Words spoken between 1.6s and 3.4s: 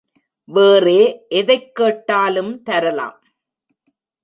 கேட்டாலும் தரலாம்.